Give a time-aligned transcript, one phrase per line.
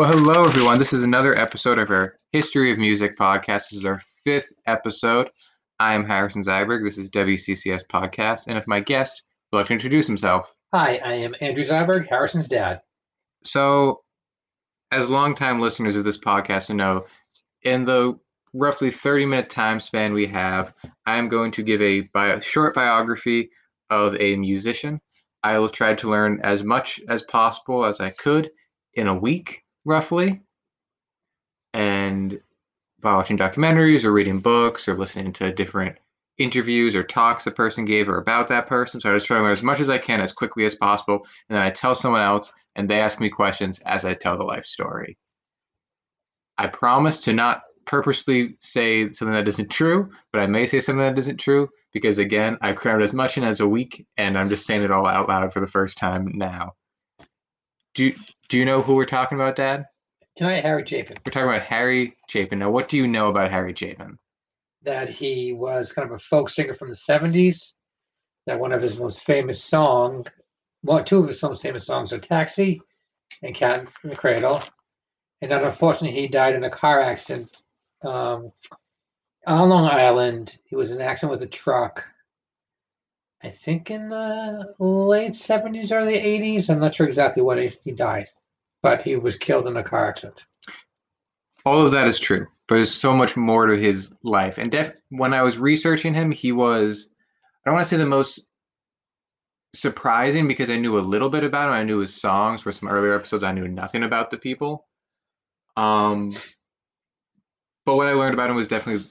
[0.00, 0.78] Well, hello everyone.
[0.78, 3.68] This is another episode of our History of Music podcast.
[3.68, 5.28] This is our fifth episode.
[5.78, 6.82] I am Harrison Zyberg.
[6.82, 10.54] This is WCCS podcast, and if my guest would like to introduce himself.
[10.72, 12.80] Hi, I am Andrew Zyberg, Harrison's dad.
[13.44, 14.00] So,
[14.90, 17.04] as longtime listeners of this podcast know,
[17.64, 18.18] in the
[18.54, 20.72] roughly 30 minute time span we have,
[21.04, 23.50] I'm going to give a bio, short biography
[23.90, 24.98] of a musician.
[25.42, 28.50] I will try to learn as much as possible as I could
[28.94, 30.42] in a week, roughly.
[31.72, 32.40] And
[33.00, 35.96] by watching documentaries or reading books or listening to different
[36.38, 39.00] interviews or talks a person gave or about that person.
[39.00, 41.26] So I just try to learn as much as I can as quickly as possible.
[41.48, 44.44] And then I tell someone else and they ask me questions as I tell the
[44.44, 45.18] life story.
[46.58, 51.04] I promise to not purposely say something that isn't true, but I may say something
[51.04, 54.48] that isn't true because again, I crammed as much in as a week and I'm
[54.48, 56.72] just saying it all out loud for the first time now.
[57.94, 58.12] Do
[58.48, 59.86] do you know who we're talking about, Dad?
[60.36, 61.18] Tonight, Harry Chapin.
[61.26, 62.60] We're talking about Harry Chapin.
[62.60, 64.18] Now, what do you know about Harry Chapin?
[64.82, 67.72] That he was kind of a folk singer from the 70s.
[68.46, 70.28] That one of his most famous songs,
[70.82, 72.80] well, two of his most famous songs are Taxi
[73.42, 74.62] and Cat in the Cradle.
[75.42, 77.62] And then unfortunately, he died in a car accident
[78.02, 78.52] um,
[79.46, 80.58] on Long Island.
[80.64, 82.04] He was in an accident with a truck.
[83.42, 86.68] I think in the late 70s, early 80s.
[86.68, 88.28] I'm not sure exactly he, he died,
[88.82, 90.44] but he was killed in a car accident.
[91.64, 94.58] All of that is true, but there's so much more to his life.
[94.58, 97.08] And def- when I was researching him, he was,
[97.64, 98.46] I don't want to say the most
[99.74, 101.74] surprising because I knew a little bit about him.
[101.74, 102.62] I knew his songs.
[102.62, 104.86] For some earlier episodes, I knew nothing about the people.
[105.76, 106.34] Um,
[107.86, 109.06] but what I learned about him was definitely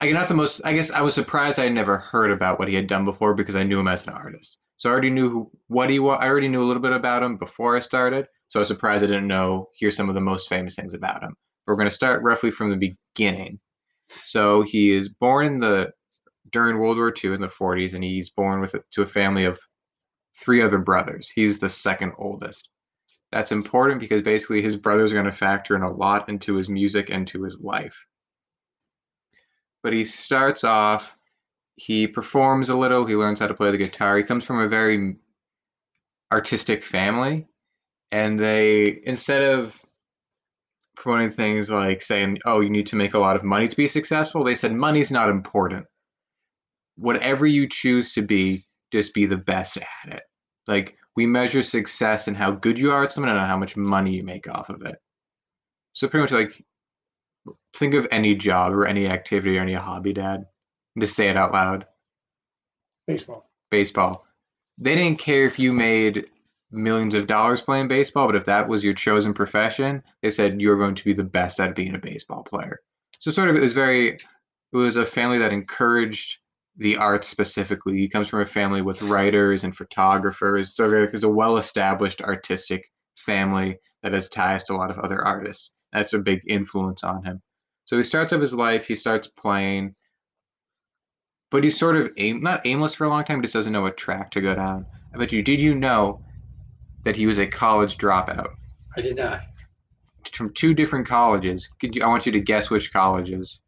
[0.00, 0.60] I not the most.
[0.64, 3.34] I guess I was surprised I had never heard about what he had done before
[3.34, 4.58] because I knew him as an artist.
[4.76, 6.18] So I already knew what he was.
[6.20, 8.26] I already knew a little bit about him before I started.
[8.48, 9.68] So I was surprised I didn't know.
[9.76, 11.34] Here's some of the most famous things about him.
[11.66, 13.58] We're going to start roughly from the beginning.
[14.22, 15.92] So he is born the
[16.52, 19.58] during World War II in the 40s, and he's born with to a family of
[20.40, 21.28] three other brothers.
[21.28, 22.70] He's the second oldest.
[23.32, 26.68] That's important because basically his brothers are going to factor in a lot into his
[26.68, 28.06] music and to his life
[29.82, 31.18] but he starts off
[31.78, 34.16] he performs a little he learns how to play the guitar.
[34.16, 35.16] He comes from a very
[36.32, 37.46] artistic family
[38.10, 39.80] and they instead of
[40.96, 43.86] promoting things like saying oh you need to make a lot of money to be
[43.86, 45.86] successful they said money's not important.
[46.96, 50.22] Whatever you choose to be just be the best at it.
[50.66, 54.16] Like we measure success and how good you are at something and how much money
[54.16, 54.96] you make off of it.
[55.92, 56.64] So pretty much like
[57.74, 60.46] think of any job or any activity or any hobby, Dad.
[60.94, 61.86] And just say it out loud.
[63.06, 63.48] Baseball.
[63.70, 64.26] Baseball.
[64.78, 66.30] They didn't care if you made
[66.70, 70.76] millions of dollars playing baseball, but if that was your chosen profession, they said you're
[70.76, 72.80] going to be the best at being a baseball player.
[73.18, 76.38] So sort of it was very it was a family that encouraged
[76.76, 77.98] the arts specifically.
[77.98, 80.76] He comes from a family with writers and photographers.
[80.76, 82.84] So it's a well-established artistic
[83.16, 85.72] family that has ties to a lot of other artists.
[85.92, 87.42] That's a big influence on him.
[87.84, 89.94] So he starts up his life, he starts playing,
[91.50, 93.96] but he's sort of aim not aimless for a long time, just doesn't know what
[93.96, 94.84] track to go down.
[95.14, 96.20] I bet you, did you know
[97.04, 98.50] that he was a college dropout?
[98.96, 99.40] I did not.
[100.32, 101.70] From two different colleges.
[101.80, 103.62] Could you, I want you to guess which colleges.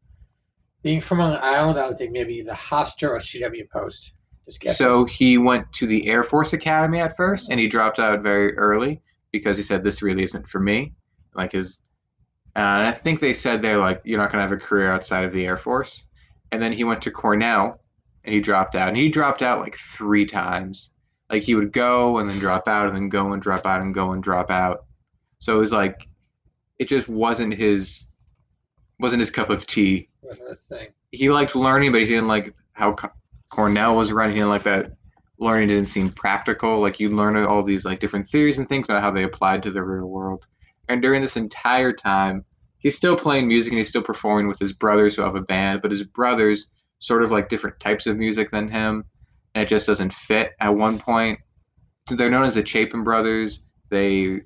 [0.83, 4.13] Being from Long Island, I would think maybe the Hofstra or CW Post.
[4.45, 4.77] Just guess.
[4.77, 8.57] So he went to the Air Force Academy at first, and he dropped out very
[8.59, 9.01] early
[9.33, 10.93] because he said this really isn't for me.
[11.35, 11.81] Like his
[12.57, 14.91] Uh, and I think they said they're like, you're not going to have a career
[14.91, 16.05] outside of the Air Force.
[16.53, 17.81] And then he went to Cornell
[18.25, 18.89] and he dropped out.
[18.89, 20.93] And he dropped out like three times.
[21.31, 23.95] Like he would go and then drop out and then go and drop out and
[23.95, 24.85] go and drop out.
[25.39, 26.09] So it was like,
[26.79, 28.07] it just wasn't his,
[28.99, 30.09] wasn't his cup of tea.
[30.23, 30.89] Wasn't his thing.
[31.13, 32.97] He liked learning, but he didn't like how
[33.49, 34.35] Cornell was running.
[34.35, 34.93] He didn't like that
[35.41, 36.79] learning didn't seem practical.
[36.79, 39.71] Like you learn all these like different theories and things about how they applied to
[39.71, 40.45] the real world.
[40.89, 42.45] And during this entire time,
[42.81, 45.81] he's still playing music and he's still performing with his brothers who have a band,
[45.83, 46.69] but his brothers
[46.99, 49.05] sort of like different types of music than him,
[49.55, 50.53] and it just doesn't fit.
[50.61, 51.39] At one point,
[52.11, 53.65] they're known as the Chapin brothers.
[53.91, 54.43] They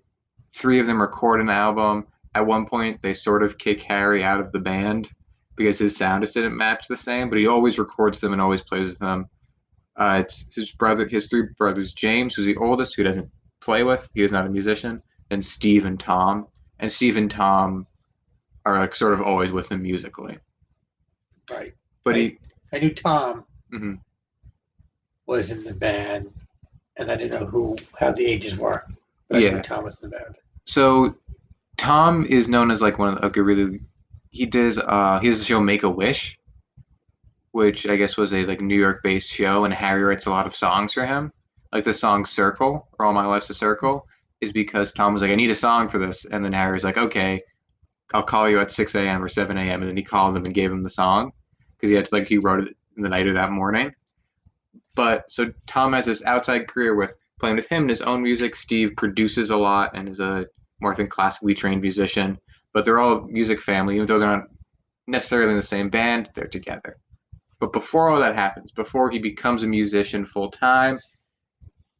[0.52, 2.06] three of them record an album.
[2.34, 5.10] At one point, they sort of kick Harry out of the band
[5.56, 7.28] because his sound just didn't match the same.
[7.28, 9.26] But he always records them and always plays with them.
[9.96, 13.30] Uh, it's his brother, his three brothers, James, who's the oldest, who doesn't
[13.60, 14.08] play with.
[14.14, 16.46] He is not a musician and Steve and Tom.
[16.80, 17.87] And Steve and Tom
[18.64, 20.38] are like sort of always with him musically.
[21.50, 21.75] Right.
[22.05, 22.38] But I, he
[22.72, 23.94] I knew Tom mm-hmm.
[25.26, 26.31] was in the band
[26.96, 28.84] and I didn't know who how the ages were.
[29.28, 29.50] But yeah.
[29.50, 30.37] I knew Tom was in the band.
[30.66, 31.16] So
[31.76, 33.81] Tom is known as like one of the, like a really
[34.31, 36.38] he does uh he has a show Make a Wish,
[37.52, 40.46] which I guess was a like New York based show, and Harry writes a lot
[40.46, 41.32] of songs for him.
[41.72, 44.06] Like the song Circle or All My Life's a Circle
[44.40, 46.99] is because Tom was like, I need a song for this, and then Harry's like,
[46.99, 47.43] okay,
[48.12, 49.22] I'll call you at 6 a.m.
[49.22, 49.80] or 7 a.m.
[49.80, 51.32] and then he called him and gave him the song
[51.76, 53.92] because he had to like he wrote it in the night of that morning.
[54.94, 58.54] But so Tom has this outside career with playing with him and his own music.
[58.54, 60.46] Steve produces a lot and is a
[60.80, 62.38] more than classically trained musician.
[62.72, 64.48] But they're all music family, even though they're not
[65.06, 66.96] necessarily in the same band, they're together.
[67.60, 70.98] But before all that happens, before he becomes a musician full time,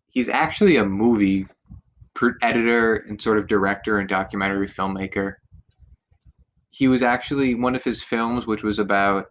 [0.09, 1.47] he's actually a movie
[2.43, 5.35] editor and sort of director and documentary filmmaker.
[6.75, 9.27] He was actually one of his films, which was about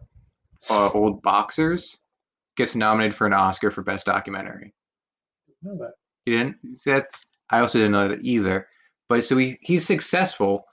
[0.70, 1.98] uh, old boxers,
[2.56, 4.72] gets nominated for an Oscar for best documentary.
[5.60, 5.92] know that.
[6.24, 6.56] You didn't?
[6.86, 7.08] That
[7.50, 8.66] I also didn't know that either.
[9.10, 10.64] But so he he's successful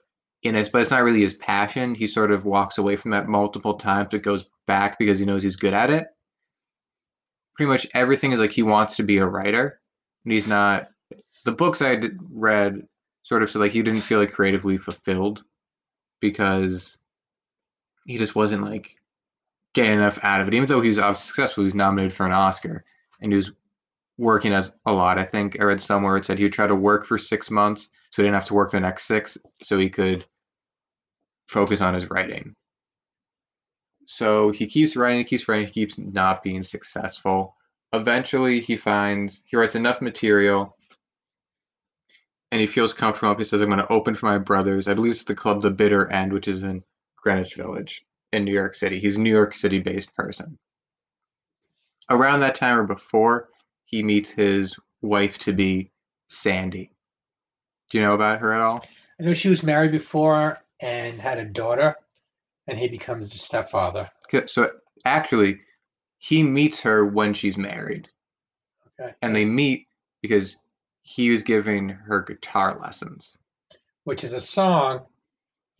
[0.44, 1.94] in it, but it's not really his passion.
[1.94, 5.44] He sort of walks away from that multiple times, but goes back because he knows
[5.44, 6.06] he's good at it.
[7.58, 9.82] Pretty much everything is like he wants to be a writer,
[10.24, 10.88] and he's not.
[11.44, 11.98] The books I
[12.30, 12.82] read
[13.24, 15.44] sort of said like he didn't feel like creatively fulfilled
[16.22, 16.98] because
[18.06, 18.96] he just wasn't like
[19.74, 20.54] getting enough out of it.
[20.54, 22.86] Even though he was successful, he was nominated for an Oscar,
[23.20, 23.52] and he was
[24.18, 25.18] working as a lot.
[25.18, 27.90] I think I read somewhere it said he would try to work for six months
[28.12, 30.26] so he didn't have to work the next six, so he could
[31.48, 32.54] focus on his writing.
[34.06, 37.56] So he keeps writing, he keeps writing, he keeps not being successful.
[37.94, 40.76] Eventually, he finds he writes enough material
[42.51, 43.36] and he feels comfortable.
[43.36, 44.88] He says, I'm going to open for my brothers.
[44.88, 46.83] I believe it's the club The Bitter End, which is in
[47.15, 49.00] Greenwich Village in New York City.
[49.00, 50.57] He's a New York City based person.
[52.09, 53.50] Around that time or before,
[53.86, 55.92] he meets his wife to be,
[56.27, 56.92] Sandy.
[57.89, 58.86] Do you know about her at all?
[59.19, 61.95] I know she was married before and had a daughter,
[62.68, 64.09] and he becomes the stepfather.
[64.45, 64.71] So
[65.06, 65.59] actually,
[66.18, 68.07] he meets her when she's married.
[69.00, 69.13] Okay.
[69.21, 69.88] And they meet
[70.21, 70.57] because
[71.01, 73.38] he was giving her guitar lessons.
[74.03, 75.01] Which is a song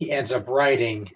[0.02, 1.08] he ends up writing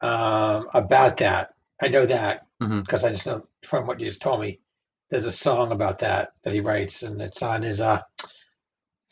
[0.00, 1.54] um, about that.
[1.80, 4.58] I know that because I just know from what you just told me.
[5.10, 8.00] There's a song about that that he writes, and it's on his uh,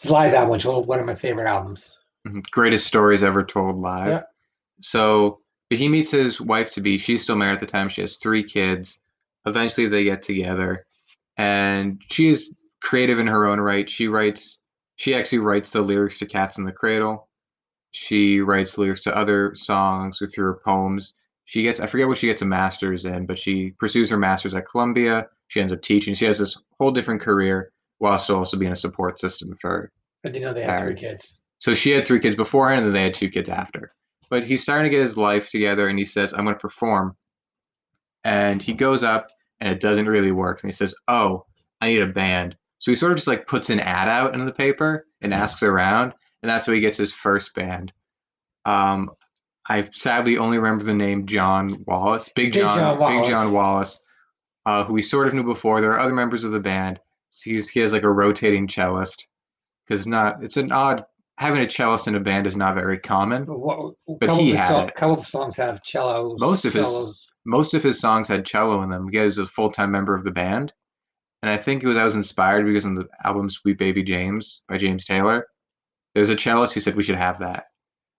[0.00, 1.96] his live album, which is one of my favorite albums.
[2.26, 2.42] Mhm.
[2.50, 4.08] Greatest stories ever told live.
[4.08, 4.22] Yeah.
[4.80, 6.98] So but he meets his wife to be.
[6.98, 7.88] She's still married at the time.
[7.88, 8.98] She has three kids.
[9.46, 10.86] Eventually, they get together,
[11.36, 13.88] and she is creative in her own right.
[13.88, 14.60] She writes.
[14.96, 17.28] She actually writes the lyrics to "Cats in the Cradle."
[17.92, 21.14] She writes lyrics to other songs through her poems.
[21.44, 21.80] She gets.
[21.80, 25.28] I forget what she gets a master's in, but she pursues her master's at Columbia.
[25.48, 26.14] She ends up teaching.
[26.14, 29.90] She has this whole different career while still also being a support system for
[30.24, 31.34] I didn't know they had three kids.
[31.58, 33.92] so she had three kids beforehand, and then they had two kids after.
[34.30, 37.16] But he's starting to get his life together, and he says, "I'm going to perform."
[38.24, 39.28] And he goes up,
[39.60, 40.62] and it doesn't really work.
[40.62, 41.46] And he says, "Oh,
[41.80, 42.56] I need a band."
[42.88, 45.62] So he sort of just like puts an ad out in the paper and asks
[45.62, 47.92] around, and that's how he gets his first band.
[48.64, 49.10] Um,
[49.68, 53.52] I sadly only remember the name John Wallace, Big Big John, John Big John Wallace.
[53.52, 53.98] Wallace,
[54.64, 55.82] uh, who we sort of knew before.
[55.82, 56.98] There are other members of the band.
[57.28, 59.26] So he's, he has like a rotating cellist
[59.86, 61.04] because not it's an odd
[61.36, 63.44] having a cellist in a band is not very common.
[63.44, 63.94] But what?
[64.18, 64.94] But couple he had so- it.
[64.94, 66.40] couple of songs have cellos.
[66.40, 69.08] Most of his- Most of his songs had cello in them.
[69.12, 70.72] He was a full time member of the band,
[71.42, 74.64] and I think it was I was inspired because on the album "Sweet Baby James"
[74.68, 75.46] by James Taylor,
[76.14, 77.66] there's a cellist who said we should have that,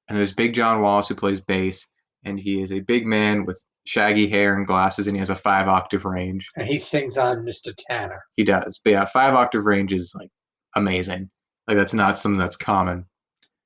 [0.08, 1.88] and there's Big John Wallace who plays bass,
[2.24, 5.36] and he is a big man with shaggy hair and glasses, and he has a
[5.36, 6.48] five octave range.
[6.56, 7.74] and he sings on Mr.
[7.76, 8.22] Tanner.
[8.36, 8.80] He does.
[8.84, 10.30] But yeah, five octave range is like
[10.76, 11.30] amazing.
[11.68, 13.06] Like that's not something that's common.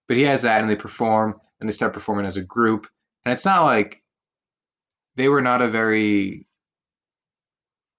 [0.07, 2.87] But he has that and they perform and they start performing as a group.
[3.25, 4.01] And it's not like
[5.15, 6.47] they were not a very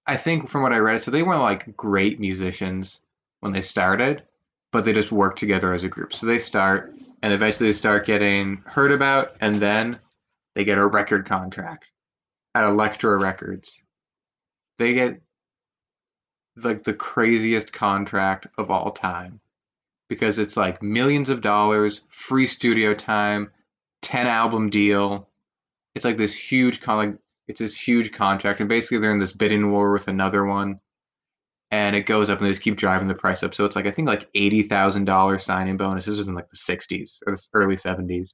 [0.07, 3.01] I think from what I read, so they weren't like great musicians
[3.39, 4.23] when they started,
[4.71, 6.13] but they just worked together as a group.
[6.13, 9.99] So they start and eventually they start getting heard about and then
[10.53, 11.85] they get a record contract
[12.53, 13.81] at Elektra Records.
[14.77, 15.21] They get
[16.55, 19.39] like the craziest contract of all time
[20.07, 23.51] because it's like millions of dollars, free studio time,
[24.03, 25.27] 10 album deal.
[25.95, 29.33] It's like this huge con like it's this huge contract and basically they're in this
[29.33, 30.79] bidding war with another one
[31.71, 33.53] and it goes up and they just keep driving the price up.
[33.53, 36.05] So it's like I think like $80,000 signing bonus.
[36.05, 38.33] This was in like the 60s or the early 70s.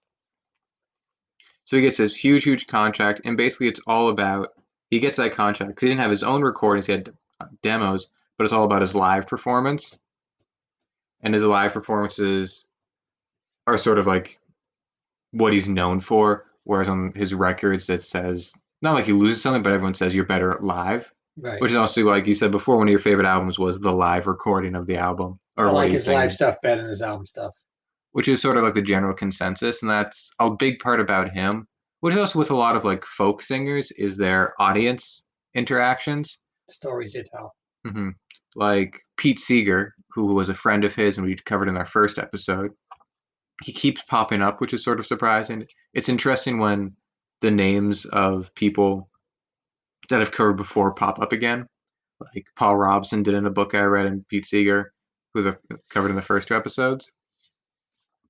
[1.66, 4.50] So he gets this huge huge contract and basically it's all about
[4.90, 8.10] he gets that contract because he didn't have his own recordings, he had uh, demos,
[8.38, 9.98] but it's all about his live performance.
[11.22, 12.66] And his live performances
[13.68, 14.40] are sort of like
[15.32, 16.46] what he's known for.
[16.64, 20.26] Whereas on his records, that says not like he loses something, but everyone says you're
[20.26, 21.62] better live, Right.
[21.62, 22.78] which is also like you said before.
[22.78, 25.92] One of your favorite albums was the live recording of the album, or I like
[25.92, 27.54] his live stuff better than his album stuff.
[28.14, 31.66] which is sort of like the general consensus, and that's a big part about him.
[32.02, 35.24] Which is also with a lot of like folk singers is their audience
[35.54, 36.40] interactions.
[36.70, 37.54] Stories you tell.
[37.86, 38.10] hmm
[38.56, 42.18] Like Pete Seeger, who was a friend of his, and we covered in our first
[42.18, 42.72] episode.
[43.64, 45.66] He keeps popping up, which is sort of surprising.
[45.94, 46.96] It's interesting when
[47.42, 49.10] the names of people
[50.10, 51.68] that have covered before pop up again.
[52.20, 54.94] Like Paul Robeson did in a book I read, and Pete Seeger,
[55.34, 55.56] who was
[55.90, 57.10] covered in the first two episodes.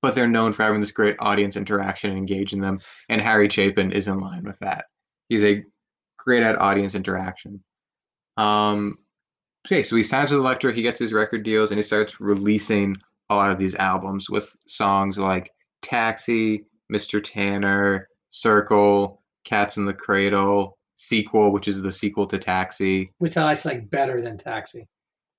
[0.00, 3.92] But they're known for having this great audience interaction and engaging them, and Harry Chapin
[3.92, 4.86] is in line with that.
[5.28, 5.62] He's a
[6.16, 7.62] great at audience interaction.
[8.36, 8.98] Um,
[9.66, 12.96] okay, so he signs with Elektra, he gets his record deals, and he starts releasing
[13.30, 15.50] a lot of these albums with songs like
[15.82, 17.22] Taxi, Mr.
[17.22, 23.12] Tanner, Circle, Cats in the Cradle, Sequel, which is the sequel to Taxi.
[23.18, 24.88] Which I like better than Taxi.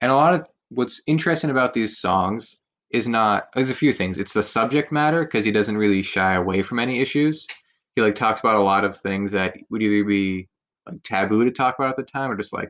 [0.01, 2.55] And a lot of what's interesting about these songs
[2.91, 4.17] is not there's a few things.
[4.17, 7.47] It's the subject matter because he doesn't really shy away from any issues.
[7.95, 10.47] He like talks about a lot of things that would either be
[10.87, 12.69] like taboo to talk about at the time or just like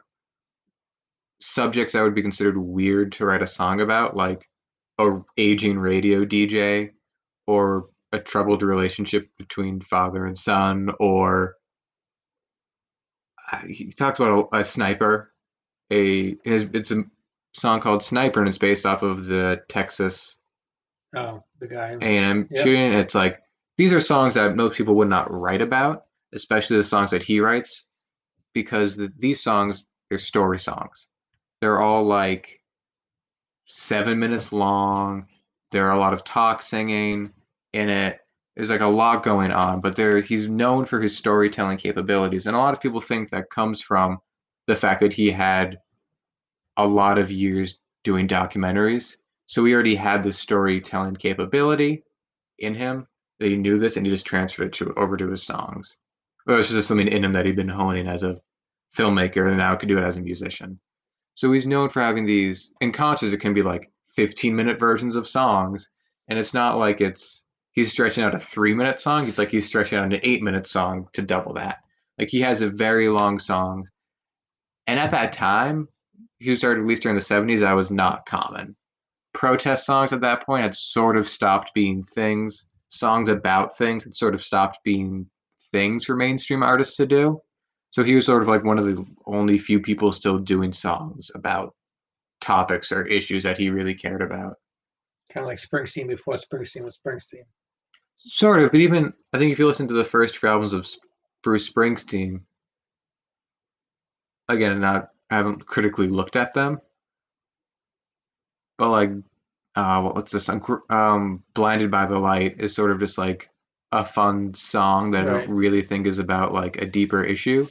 [1.42, 4.48] subjects that would be considered weird to write a song about, like
[5.00, 6.92] a aging radio DJ
[7.48, 11.56] or a troubled relationship between father and son or
[13.68, 15.34] he talks about a, a sniper
[15.92, 17.04] a his, it's a
[17.54, 20.38] song called Sniper and it's based off of the Texas
[21.16, 21.92] Oh, the guy.
[22.02, 22.64] A&M Yep.
[22.64, 22.94] shooting.
[22.94, 23.40] It's like
[23.78, 27.40] these are songs that most people would not write about, especially the songs that he
[27.40, 27.88] writes,
[28.54, 31.08] because the, these songs are story songs.
[31.62, 32.60] They're all like
[33.68, 35.28] seven minutes long.
[35.72, 37.32] There are a lot of talk singing
[37.74, 38.20] in it.
[38.56, 42.56] There's like a lot going on, but there he's known for his storytelling capabilities, and
[42.56, 44.20] a lot of people think that comes from
[44.68, 45.80] the fact that he had
[46.78, 49.18] a lot of years doing documentaries.
[49.46, 52.04] So he already had the storytelling capability
[52.60, 53.08] in him
[53.40, 55.98] that he knew this and he just transferred it to, over to his songs.
[56.48, 58.40] Or it's just something in him that he'd been honing as a
[58.96, 60.80] filmmaker and now could do it as a musician.
[61.36, 65.16] So he's known for having these in concerts it can be like 15 minute versions
[65.16, 65.90] of songs
[66.28, 69.66] and it's not like it's he's stretching out a 3 minute song, He's like he's
[69.66, 71.80] stretching out an 8 minute song to double that.
[72.18, 73.86] Like he has a very long song.
[74.88, 75.88] And at that time,
[76.40, 78.76] he started at least during the 70s, that was not common.
[79.34, 82.68] Protest songs at that point had sort of stopped being things.
[82.90, 85.26] Songs about things had sort of stopped being
[85.72, 87.42] things for mainstream artists to do.
[87.92, 91.32] So he was sort of like one of the only few people still doing songs
[91.34, 91.74] about
[92.42, 94.56] topics or issues that he really cared about.
[95.30, 97.46] Kind of like Springsteen before Springsteen was Springsteen.
[98.26, 100.88] Sort of, but even I think if you listen to the first few albums of
[101.44, 102.42] Bruce Springsteen,
[104.48, 106.80] again, not I haven't critically looked at them,
[108.78, 109.12] but like,
[109.76, 110.50] uh, what's this?
[110.90, 113.50] Um, "Blinded by the Light" is sort of just like
[113.92, 117.68] a fun song that I don't really think is about like a deeper issue.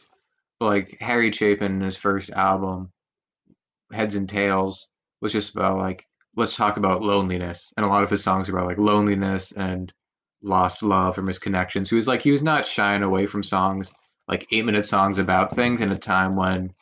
[0.61, 2.93] But like Harry Chapin in his first album,
[3.93, 4.89] Heads and Tales,
[5.21, 6.07] was just about like
[6.37, 9.93] let's talk about loneliness, and a lot of his songs are about like loneliness and
[10.43, 11.89] lost love or misconnections.
[11.89, 13.93] He was like he was not shying away from songs
[14.29, 16.73] like eight minute songs about things in a time when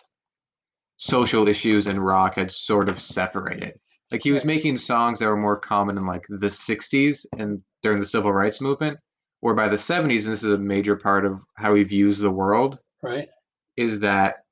[0.99, 3.79] social issues and rock had sort of separated.
[4.11, 8.01] Like he was making songs that were more common in like the 60s and during
[8.01, 8.99] the civil rights movement,
[9.41, 12.31] or by the 70s, and this is a major part of how he views the
[12.31, 13.29] world, Right.
[13.77, 14.45] is that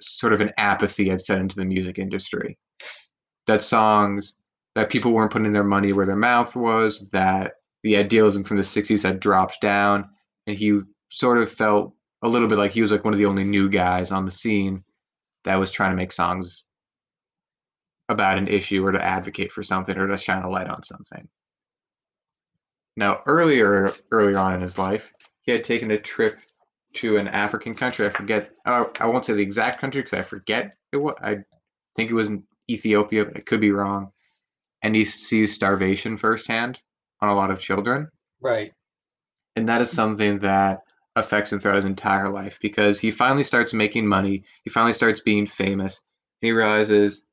[0.00, 2.56] sort of an apathy had set into the music industry.
[3.46, 4.34] That songs
[4.76, 8.62] that people weren't putting their money where their mouth was, that the idealism from the
[8.62, 10.08] 60s had dropped down,
[10.46, 13.26] and he sort of felt a little bit like he was like one of the
[13.26, 14.84] only new guys on the scene
[15.44, 16.64] that was trying to make songs
[18.08, 21.26] about an issue or to advocate for something or to shine a light on something.
[22.96, 26.38] Now, earlier earlier on in his life, he had taken a trip
[26.94, 28.06] to an African country.
[28.06, 28.50] I forget.
[28.66, 30.96] I won't say the exact country because I forget it.
[30.96, 31.38] Was, I
[31.96, 34.10] think it was in Ethiopia, but I could be wrong.
[34.82, 36.78] And he sees starvation firsthand
[37.22, 38.08] on a lot of children,
[38.40, 38.72] Right.
[39.56, 40.80] and that is something that
[41.16, 44.44] affects him throughout his entire life because he finally starts making money.
[44.64, 46.00] He finally starts being famous.
[46.40, 47.24] And he realizes,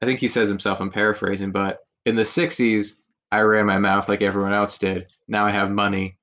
[0.00, 2.94] I think he says himself, I'm paraphrasing, but in the 60s,
[3.32, 5.06] I ran my mouth like everyone else did.
[5.28, 6.16] Now I have money,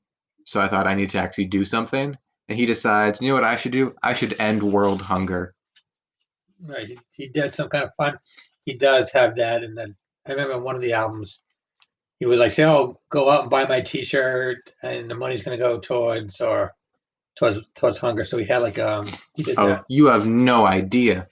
[0.45, 2.17] so I thought I need to actually do something.
[2.49, 3.93] And he decides, you know what I should do?
[4.01, 5.53] I should end world hunger.
[6.65, 6.87] Right.
[6.87, 8.17] He, he did some kind of fun.
[8.65, 11.41] He does have that, and then I remember one of the albums
[12.19, 15.57] he was like say, "Oh, go out and buy my T-shirt, and the money's going
[15.57, 16.73] to go towards or
[17.37, 19.85] towards towards hunger." So he had like um he did Oh, that.
[19.89, 21.27] you have no idea.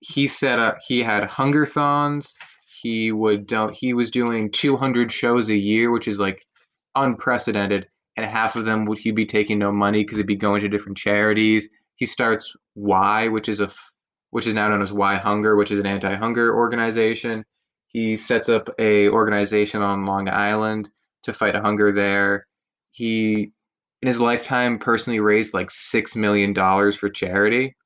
[0.00, 0.78] He set up.
[0.86, 2.34] He had hunger thons.
[2.82, 3.74] He would don't.
[3.74, 6.46] He was doing 200 shows a year, which is like
[6.94, 7.88] unprecedented.
[8.16, 10.68] And half of them would he be taking no money because he'd be going to
[10.68, 11.68] different charities.
[11.96, 13.70] He starts WHY, which is a,
[14.30, 17.44] which is now known as WhyHunger, which is an anti-hunger organization.
[17.88, 20.90] He sets up a organization on Long Island
[21.22, 22.46] to fight hunger there.
[22.90, 23.52] He,
[24.02, 27.76] in his lifetime, personally raised like six million dollars for charity.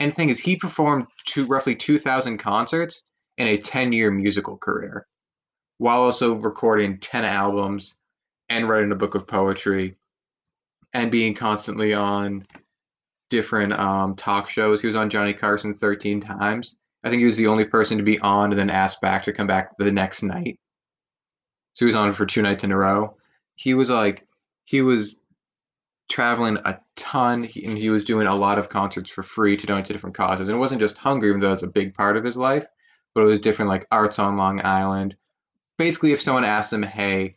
[0.00, 3.04] And the thing is, he performed to roughly 2,000 concerts
[3.38, 5.06] in a 10 year musical career,
[5.78, 7.94] while also recording 10 albums
[8.48, 9.96] and writing a book of poetry
[10.92, 12.46] and being constantly on
[13.30, 14.80] different um, talk shows.
[14.80, 16.76] He was on Johnny Carson 13 times.
[17.04, 19.32] I think he was the only person to be on and then asked back to
[19.32, 20.58] come back the next night.
[21.74, 23.16] So he was on for two nights in a row.
[23.56, 24.26] He was like,
[24.64, 25.16] he was
[26.08, 29.66] traveling a ton he, and he was doing a lot of concerts for free to
[29.66, 30.48] donate to different causes.
[30.48, 32.66] And it wasn't just hunger, even though it's a big part of his life,
[33.14, 35.16] but it was different like arts on Long Island.
[35.76, 37.36] Basically, if someone asked him, hey,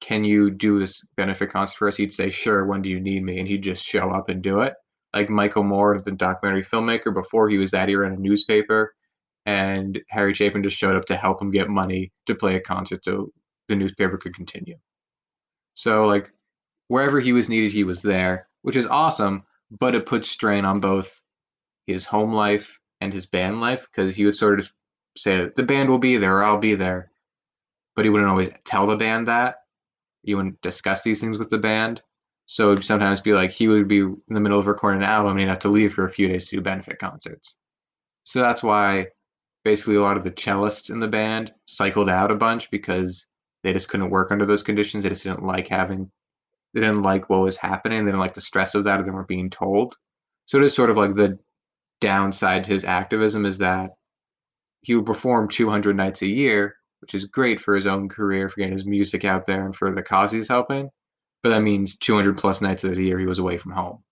[0.00, 1.96] can you do this benefit concert for us?
[1.96, 3.40] He'd say, sure, when do you need me?
[3.40, 4.74] And he'd just show up and do it.
[5.14, 8.94] Like Michael Moore, the documentary filmmaker, before he was that, he ran a newspaper,
[9.48, 13.02] and Harry Chapin just showed up to help him get money to play a concert
[13.02, 13.32] so
[13.68, 14.76] the newspaper could continue.
[15.72, 16.30] So, like,
[16.88, 20.80] wherever he was needed, he was there, which is awesome, but it puts strain on
[20.80, 21.22] both
[21.86, 24.70] his home life and his band life because he would sort of
[25.16, 27.10] say, the band will be there, or I'll be there.
[27.96, 29.62] But he wouldn't always tell the band that.
[30.24, 32.02] He wouldn't discuss these things with the band.
[32.44, 35.32] So it'd sometimes be like he would be in the middle of recording an album
[35.32, 37.56] and he'd have to leave for a few days to do benefit concerts.
[38.24, 39.06] So that's why
[39.68, 43.26] basically a lot of the cellists in the band cycled out a bunch because
[43.62, 45.04] they just couldn't work under those conditions.
[45.04, 46.10] They just didn't like having,
[46.72, 47.98] they didn't like what was happening.
[47.98, 49.94] They didn't like the stress of that or they weren't being told.
[50.46, 51.38] So it is sort of like the
[52.00, 53.90] downside to his activism is that
[54.80, 58.56] he would perform 200 nights a year, which is great for his own career, for
[58.56, 60.88] getting his music out there and for the cause he's helping.
[61.42, 64.02] But that means 200 plus nights of the year he was away from home,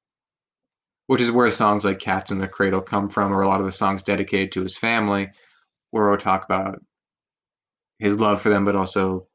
[1.07, 3.66] which is where songs like Cats in the Cradle come from, or a lot of
[3.66, 5.30] the songs dedicated to his family,
[5.96, 6.82] where talk about
[7.98, 9.26] his love for them, but also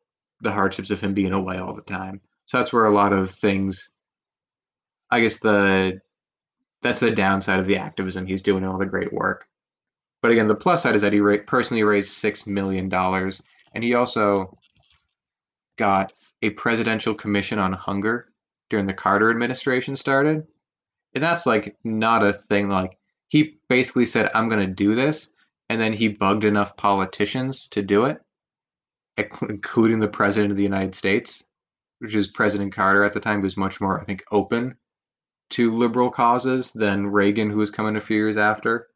[0.41, 2.21] the hardships of him being away all the time.
[2.45, 3.89] So that's where a lot of things,
[5.09, 5.99] I guess the
[6.81, 9.45] that's the downside of the activism he's doing all the great work.
[10.21, 13.41] But again, the plus side is that he ra- personally raised six million dollars,
[13.73, 14.57] and he also
[15.77, 18.29] got a presidential commission on hunger
[18.69, 20.45] during the Carter administration started.
[21.13, 22.97] And that's like not a thing like
[23.27, 25.29] he basically said I'm going to do this
[25.71, 28.21] and then he bugged enough politicians to do it
[29.17, 31.43] including the president of the United States,
[31.99, 34.75] which is President Carter at the time who was much more I think open
[35.51, 38.87] to liberal causes than Reagan who was coming a few years after.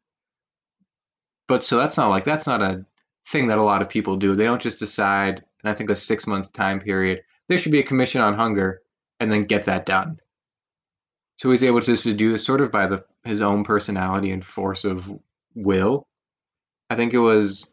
[1.48, 2.84] But so that's not like that's not a
[3.28, 4.34] thing that a lot of people do.
[4.34, 7.80] They don't just decide and I think a 6 month time period there should be
[7.80, 8.82] a commission on hunger
[9.20, 10.20] and then get that done.
[11.38, 14.44] So he's able to just do this sort of by the his own personality and
[14.44, 15.10] force of
[15.54, 16.06] will.
[16.90, 17.70] I think it was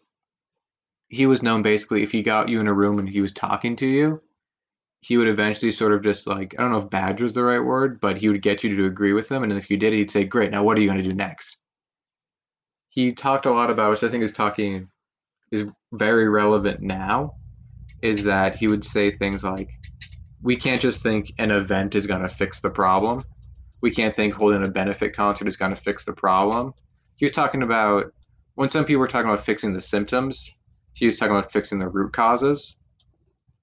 [1.09, 3.75] he was known basically if he got you in a room and he was talking
[3.77, 4.21] to you,
[5.01, 7.59] he would eventually sort of just like I don't know if badge was the right
[7.59, 10.11] word, but he would get you to agree with him, and if you did, he'd
[10.11, 11.57] say, "Great, now what are you going to do next?"
[12.89, 14.89] He talked a lot about, which I think is talking
[15.51, 17.35] is very relevant now,
[18.01, 19.69] is that he would say things like,
[20.41, 23.23] "We can't just think an event is going to fix the problem.
[23.81, 26.73] We can't think holding a benefit concert is going to fix the problem."
[27.17, 28.13] He was talking about
[28.55, 30.53] when some people were talking about fixing the symptoms,
[30.93, 32.77] he was talking about fixing the root causes,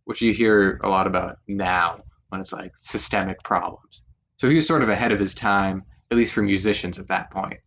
[0.05, 4.03] which you hear a lot about now when it's like systemic problems.
[4.37, 7.31] So he was sort of ahead of his time, at least for musicians at that
[7.31, 7.59] point.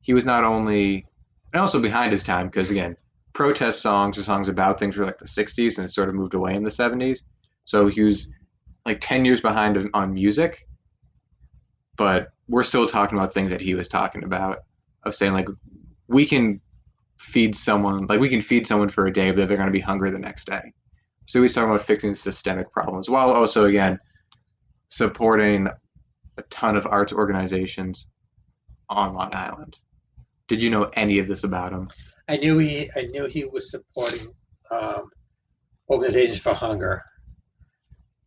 [0.00, 1.06] He was not only,
[1.52, 2.96] and also behind his time, because again,
[3.32, 6.34] protest songs or songs about things were like the 60s and it sort of moved
[6.34, 7.20] away in the 70s.
[7.64, 8.28] So he was
[8.86, 10.66] like 10 years behind on music,
[11.96, 14.64] but we're still talking about things that he was talking about
[15.04, 15.48] of saying like
[16.08, 16.60] we can
[17.20, 19.80] feed someone like we can feed someone for a day but they're going to be
[19.80, 20.72] hungry the next day
[21.26, 23.98] so he's talking about fixing systemic problems while also again
[24.88, 25.68] supporting
[26.38, 28.06] a ton of arts organizations
[28.88, 29.78] on long island
[30.48, 31.88] did you know any of this about him
[32.28, 34.28] I knew he I knew he was supporting
[34.70, 35.10] um,
[35.88, 37.02] organizations for hunger.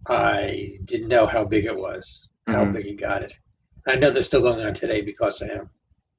[0.09, 2.73] I didn't know how big it was, how Mhm.
[2.73, 3.33] big he got it.
[3.87, 5.69] I know they're still going on today because of him.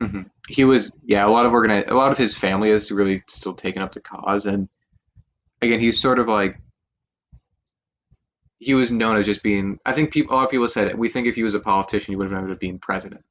[0.02, 0.22] Mm-hmm.
[0.48, 3.54] he was yeah a lot of organi- a lot of his family is really still
[3.54, 4.68] taking up the cause and
[5.62, 6.58] again he's sort of like
[8.64, 9.78] he was known as just being.
[9.84, 12.12] I think people, a lot of people said we think if he was a politician,
[12.12, 13.22] he would have ended up being president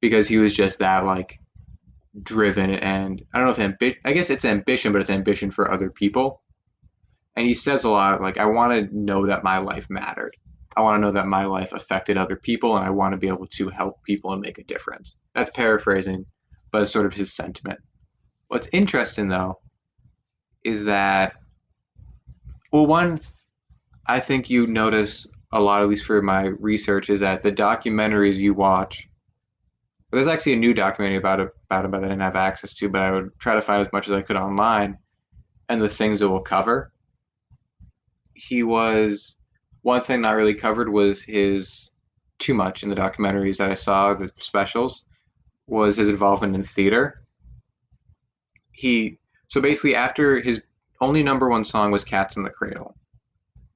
[0.00, 1.40] because he was just that like
[2.22, 5.70] driven and I don't know if ambi- I guess it's ambition, but it's ambition for
[5.70, 6.42] other people.
[7.36, 10.36] And he says a lot like I want to know that my life mattered.
[10.76, 13.28] I want to know that my life affected other people, and I want to be
[13.28, 15.16] able to help people and make a difference.
[15.36, 16.24] That's paraphrasing,
[16.72, 17.78] but it's sort of his sentiment.
[18.48, 19.60] What's interesting though
[20.64, 21.36] is that
[22.72, 23.20] well, one,
[24.06, 28.36] I think you notice a lot, at least for my research, is that the documentaries
[28.36, 29.08] you watch.
[30.10, 32.88] There's actually a new documentary about it, about him that I didn't have access to,
[32.88, 34.98] but I would try to find as much as I could online,
[35.68, 36.92] and the things it will cover.
[38.34, 39.36] He was
[39.82, 41.90] one thing not really covered was his
[42.38, 45.05] too much in the documentaries that I saw, the specials,
[45.66, 47.22] was his involvement in theater.
[48.72, 50.62] He so basically after his
[51.00, 52.96] only number one song was Cats in the Cradle.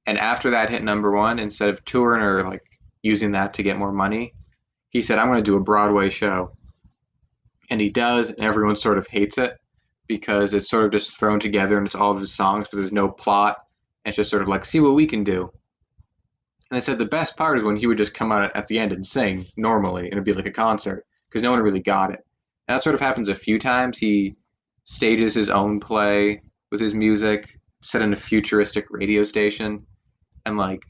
[0.05, 2.63] And after that hit number one, instead of touring or like
[3.03, 4.33] using that to get more money,
[4.89, 6.51] he said, I'm going to do a Broadway show.
[7.69, 9.57] And he does, and everyone sort of hates it
[10.07, 12.91] because it's sort of just thrown together and it's all of his songs, but there's
[12.91, 13.57] no plot.
[14.03, 15.43] And it's just sort of like, see what we can do.
[15.43, 18.79] And they said the best part is when he would just come out at the
[18.79, 22.11] end and sing normally, and it'd be like a concert because no one really got
[22.11, 22.19] it.
[22.67, 23.97] And that sort of happens a few times.
[23.97, 24.35] He
[24.83, 26.41] stages his own play
[26.71, 29.85] with his music set in a futuristic radio station
[30.45, 30.81] and like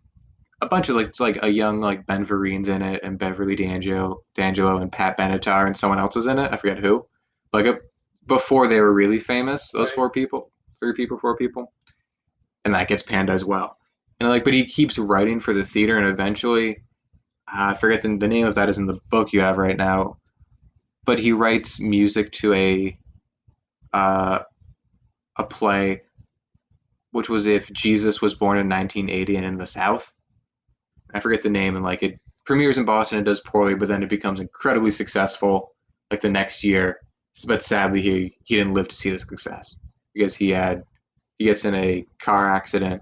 [0.62, 3.56] a bunch of like it's like a young like Ben Vereen's in it and Beverly
[3.56, 6.52] D'Angelo, D'Angelo and Pat Benatar and someone else is in it.
[6.52, 7.06] I forget who.
[7.54, 7.78] Like a,
[8.28, 9.96] before they were really famous, those Right.
[9.96, 11.74] four people, three people, four people,
[12.64, 13.78] and that gets panned as well.
[14.20, 16.78] And like, but he keeps writing for the theater, and eventually,
[17.52, 19.76] uh, I forget the, the name of that is in the book you have right
[19.76, 20.18] now.
[21.06, 22.98] But he writes music to a
[23.94, 24.40] uh,
[25.38, 26.04] a play,
[27.12, 30.14] which was if Jesus was born in 1980 and in the South.
[31.14, 34.04] I forget the name, and like it premieres in Boston and does poorly, but then
[34.04, 35.74] it becomes incredibly successful
[36.10, 37.00] like the next year.
[37.48, 39.78] But sadly, he he didn't live to see the success
[40.14, 40.84] because he had
[41.38, 43.02] he gets in a car accident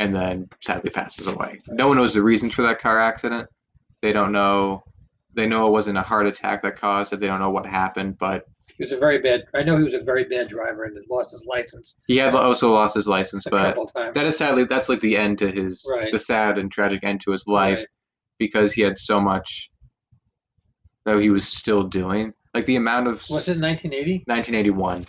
[0.00, 1.60] and then sadly passes away.
[1.68, 3.48] No one knows the reasons for that car accident.
[4.02, 4.82] They don't know.
[5.34, 7.20] They know it wasn't a heart attack that caused it.
[7.20, 8.44] They don't know what happened, but
[8.76, 9.44] He was a very bad.
[9.54, 12.70] I know he was a very bad driver and lost his license he had also
[12.72, 13.46] lost his license.
[13.46, 14.14] a But couple times.
[14.14, 16.10] that is sadly that's like the end to his Right.
[16.12, 17.86] the sad and tragic end to his life Right.
[18.38, 19.70] because he had so much
[21.04, 22.32] that he was still doing.
[22.54, 24.24] Like the amount of Was it 1980?
[24.26, 25.06] 1981.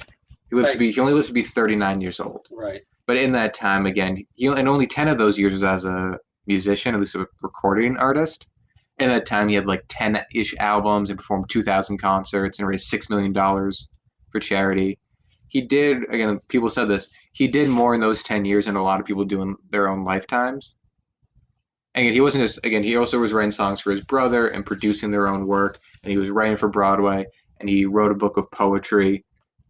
[0.49, 2.45] He lived to be he only lived to be 39 years old.
[2.51, 2.81] Right.
[3.07, 6.17] But in that time again, he and only 10 of those years was as a
[6.45, 8.45] musician, at least a recording artist.
[9.01, 13.09] In that time, he had like 10-ish albums and performed 2,000 concerts and raised six
[13.09, 13.89] million dollars
[14.31, 14.99] for charity.
[15.47, 16.39] He did again.
[16.49, 17.09] People said this.
[17.33, 19.89] He did more in those 10 years than a lot of people do in their
[19.89, 20.75] own lifetimes.
[21.95, 22.83] And he wasn't just again.
[22.83, 25.79] He also was writing songs for his brother and producing their own work.
[26.03, 27.25] And he was writing for Broadway.
[27.59, 29.25] And he wrote a book of poetry.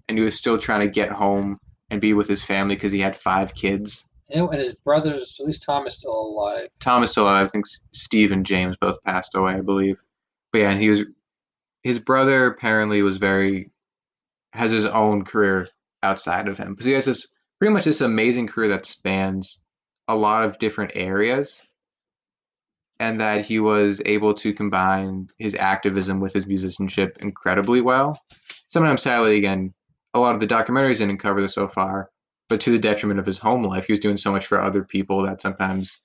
[0.10, 1.58] And he was still trying to get home
[1.90, 4.10] and be with his family because he had five kids.
[4.34, 6.68] And, and his brothers, at least Tom is still alive.
[6.80, 7.46] Thomas still alive.
[7.46, 9.98] I think Steve and James both passed away, I believe.
[10.52, 11.02] But yeah, and he was
[11.84, 13.72] his brother apparently was very
[14.54, 15.68] has his own career
[16.04, 17.28] outside of him because he has this
[17.60, 19.62] pretty much this amazing career that spans
[20.08, 21.62] a lot of different areas
[23.00, 28.20] and that he was able to combine his activism with his musicianship incredibly well.
[28.68, 29.74] Sometimes, sadly, again,
[30.14, 32.12] a lot of the documentaries didn't cover this so far,
[32.52, 34.84] but to the detriment of his home life, he was doing so much for other
[34.84, 36.02] people that sometimes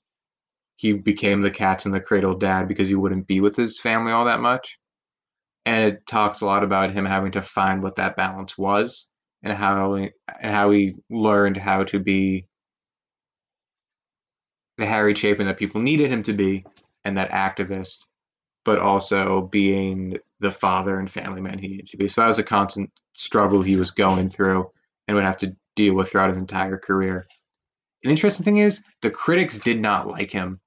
[0.77, 4.13] he became the cats in the cradle dad because he wouldn't be with his family
[4.13, 4.79] all that much.
[5.65, 9.09] And it talks a lot about him having to find what that balance was
[9.43, 12.47] and how he, and how he learned how to be
[14.79, 16.65] the Harry Chapin that people needed him to be
[17.05, 18.05] and that activist,
[18.65, 22.07] but also being the father and family man he needed to be.
[22.07, 24.71] So that was a constant struggle he was going through
[25.07, 27.27] and would have to deal with throughout his entire career.
[28.05, 30.61] An interesting thing is the critics did not like him.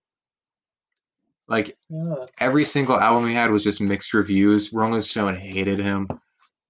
[1.47, 2.25] Like Yeah.
[2.39, 4.71] every single album he had was just mixed reviews.
[4.71, 6.07] Rolling Stone hated him.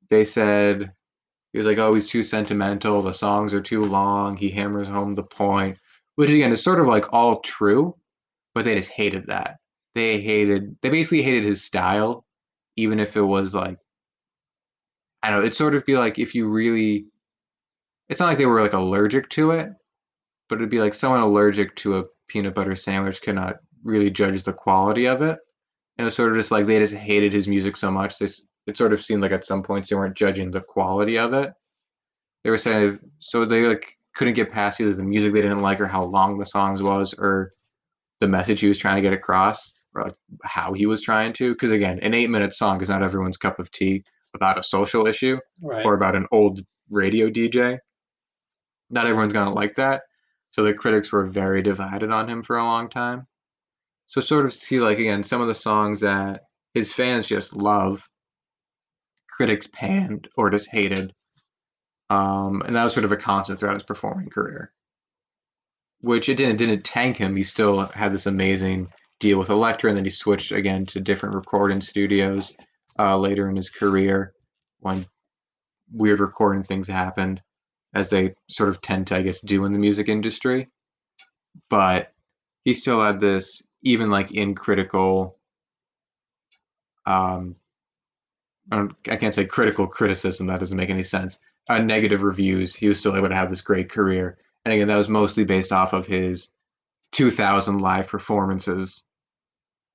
[0.10, 0.92] They said
[1.52, 3.02] he was like, "Oh, he's too sentimental.
[3.02, 4.38] The songs are too long.
[4.38, 5.78] He hammers home the point."
[6.16, 7.96] Which again is sort of like all true,
[8.54, 9.58] but they just hated that.
[9.96, 10.78] They hated.
[10.82, 12.26] They basically hated his style,
[12.76, 13.78] even if it was like,
[15.24, 15.46] I don't know.
[15.46, 17.08] It'd sort of be like if you really.
[18.10, 19.70] It's not like they were like allergic to it,
[20.48, 24.54] but it'd be like someone allergic to a peanut butter sandwich cannot really judge the
[24.54, 25.38] quality of it.
[25.98, 28.18] And it's sort of just like they just hated his music so much.
[28.18, 31.34] This it sort of seemed like at some points they weren't judging the quality of
[31.34, 31.52] it.
[32.44, 35.80] They were saying so they like couldn't get past either the music they didn't like
[35.80, 37.54] or how long the songs was or
[38.22, 41.54] the message he was trying to get across or like how he was trying to.
[41.54, 45.06] Because again, an eight minute song is not everyone's cup of tea about a social
[45.08, 45.86] issue Right.
[45.86, 47.78] or about an old radio DJ.
[48.90, 50.04] Not everyone's gonna like that.
[50.52, 53.28] So the critics were very divided on him for a long time.
[54.08, 56.42] So sort of see like again some of the songs that
[56.74, 58.08] his fans just love,
[59.30, 61.14] critics panned or just hated.
[62.10, 64.74] Um, and that was sort of a constant throughout his performing career.
[66.02, 67.36] Which it didn't didn't tank him.
[67.36, 71.36] He still had this amazing deal with Elektra, and then he switched again to different
[71.36, 72.54] recording studios
[72.98, 74.34] uh, later in his career
[74.80, 75.06] when
[75.92, 77.42] weird recording things happened,
[77.94, 80.68] as they sort of tend to, I guess, do in the music industry.
[81.70, 82.14] But
[82.66, 85.38] he still had this, even like in critical,
[87.06, 87.56] um,
[88.72, 90.48] I, can't say critical criticism.
[90.48, 91.40] That doesn't make any sense.
[91.68, 92.76] Uh, negative reviews.
[92.76, 95.72] He was still able to have this great career, and again, that was mostly based
[95.72, 96.50] off of his
[97.12, 99.06] 2000 live performances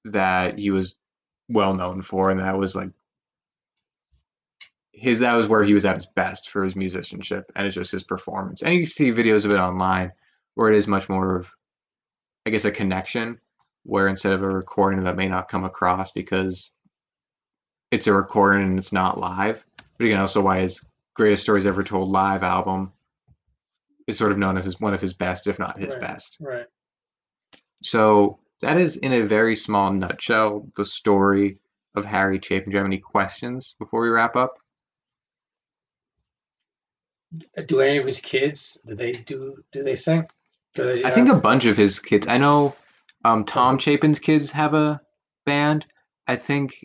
[0.05, 0.97] that he was
[1.49, 2.91] well known for, and that was like
[4.97, 7.93] his that was where he was at his best for his musicianship and it's just
[7.93, 8.63] his performance.
[8.63, 10.13] And you can see videos of it online
[10.55, 11.51] where it is much more of
[12.47, 13.39] I guess a connection
[13.85, 16.73] where instead of a recording that may not come across because
[17.91, 19.65] it's a recording and it's not live.
[19.99, 22.93] But again, also why his greatest stories ever told live album
[24.07, 26.01] is sort of known as his, one of his best, if not his Right.
[26.01, 26.37] best.
[26.41, 26.67] Right.
[27.83, 31.59] So that is in a very small nutshell the story
[31.95, 32.71] of Harry Chapin.
[32.71, 34.59] Do you have any questions before we wrap up?
[37.67, 38.79] Do any of his kids?
[38.87, 39.63] Do they do?
[39.73, 40.27] Do they sing?
[40.75, 42.27] Do they, I think uh, a bunch of his kids.
[42.27, 42.75] I know
[43.25, 45.01] um, Tom Chapin's kids have a
[45.47, 45.87] band.
[46.27, 46.85] I think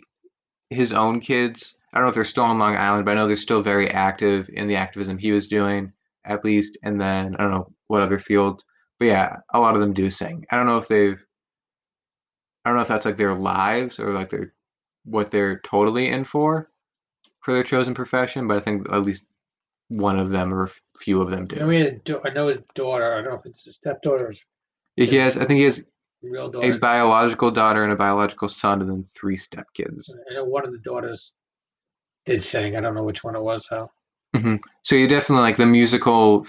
[0.70, 1.76] his own kids.
[1.92, 3.90] I don't know if they're still on Long Island, but I know they're still very
[3.90, 5.92] active in the activism he was doing,
[6.24, 6.78] at least.
[6.84, 8.62] And then I don't know what other field,
[8.98, 10.46] but yeah, a lot of them do sing.
[10.50, 11.20] I don't know if they've.
[12.64, 14.52] I don't know if that's like their lives or like their
[15.04, 16.70] what they're totally in for
[17.40, 19.24] for their chosen profession, but I think at least
[19.90, 21.48] one of them or a few of them.
[21.50, 21.70] I do.
[21.70, 23.12] a da- I know his daughter.
[23.12, 24.32] I don't know if it's his stepdaughter
[24.96, 25.36] He has.
[25.36, 25.82] I think he has
[26.22, 30.10] real a biological daughter and a biological son, and then three stepkids.
[30.30, 31.32] I know one of the daughters
[32.24, 32.76] did sing.
[32.76, 33.90] I don't know which one it was though.
[34.36, 34.56] Mm-hmm.
[34.82, 36.46] So you definitely like the musical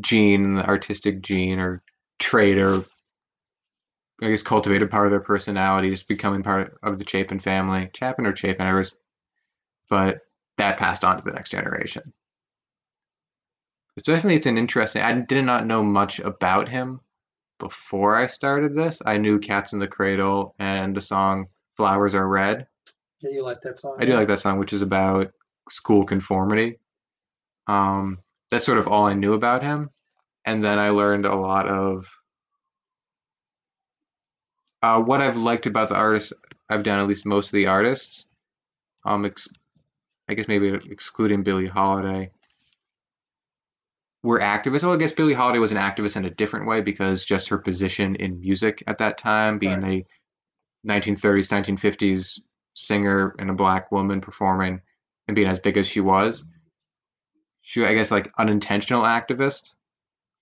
[0.00, 1.82] gene, the artistic gene, or
[2.18, 2.82] trait, or
[4.22, 8.24] I guess cultivated part of their personality, just becoming part of the Chapin family, Chapin
[8.24, 8.92] or Chapin, I was,
[9.90, 10.20] but
[10.56, 12.12] that passed on to the next generation.
[13.98, 15.02] So definitely, it's an interesting.
[15.02, 17.00] I did not know much about him
[17.58, 19.00] before I started this.
[19.06, 22.66] I knew "Cats in the Cradle" and the song "Flowers Are Red."
[23.20, 23.96] Yeah, you like that song?
[23.98, 25.32] I do like that song, which is about
[25.70, 26.78] school conformity.
[27.68, 28.18] Um,
[28.50, 29.90] that's sort of all I knew about him,
[30.44, 32.10] and then I learned a lot of
[34.82, 36.32] uh, what I've liked about the artists
[36.68, 36.98] I've done.
[36.98, 38.26] At least most of the artists,
[39.04, 39.48] um, ex-
[40.28, 42.32] I guess maybe excluding Billie Holiday,
[44.24, 44.82] were activists.
[44.82, 47.58] Well, I guess Billie Holiday was an activist in a different way because just her
[47.58, 50.04] position in music at that time, being a
[50.88, 52.40] 1930s, 1950s
[52.74, 54.80] singer and a black woman performing
[55.28, 56.46] and being as big as she was,
[57.60, 59.74] she, I guess, like unintentional activist,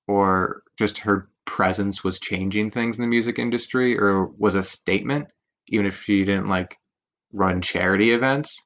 [0.07, 5.27] or just her presence was changing things in the music industry, or was a statement,
[5.67, 6.79] even if she didn't like
[7.33, 8.65] run charity events.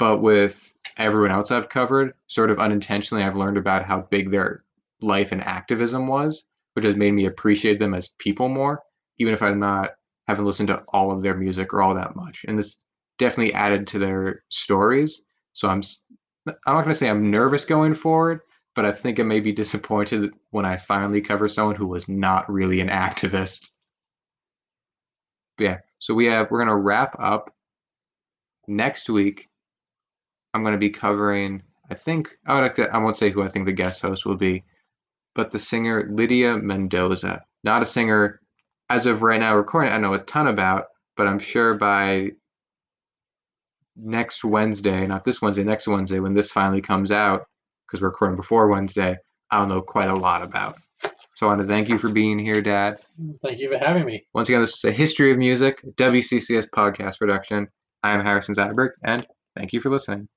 [0.00, 4.64] But with everyone else I've covered, sort of unintentionally, I've learned about how big their
[5.02, 8.82] life and activism was, which has made me appreciate them as people more,
[9.18, 9.90] even if I'm not
[10.26, 12.46] haven't listened to all of their music or all that much.
[12.48, 12.76] And this
[13.18, 15.22] definitely added to their stories.
[15.52, 15.82] So I'm
[16.46, 18.40] I'm not going to say I'm nervous going forward,
[18.74, 22.50] but I think I may be disappointed when I finally cover someone who was not
[22.50, 23.68] really an activist.
[25.58, 27.54] But yeah, so we have we're going to wrap up
[28.66, 29.49] next week.
[30.54, 31.62] I'm going to be covering.
[31.90, 34.26] I think I would like to, I won't say who I think the guest host
[34.26, 34.64] will be,
[35.34, 37.42] but the singer Lydia Mendoza.
[37.64, 38.40] Not a singer
[38.88, 39.92] as of right now recording.
[39.92, 40.86] I know a ton about,
[41.16, 42.30] but I'm sure by
[43.96, 47.46] next Wednesday, not this Wednesday, next Wednesday, when this finally comes out,
[47.86, 49.16] because we're recording before Wednesday,
[49.50, 50.78] I'll know quite a lot about.
[51.34, 52.98] So I want to thank you for being here, Dad.
[53.42, 54.26] Thank you for having me.
[54.34, 57.66] Once again, this is a history of music, WCCS podcast production.
[58.02, 60.28] I am Harrison Zyberg, and thank you for listening.